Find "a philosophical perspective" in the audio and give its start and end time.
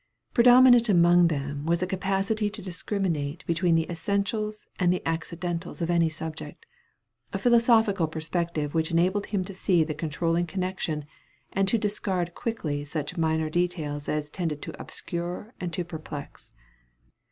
7.33-8.73